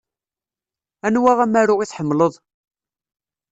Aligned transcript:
Anwa 1.07 1.31
amaru 1.43 1.75
i 1.81 1.85
tḥemmleḍ? 1.87 2.33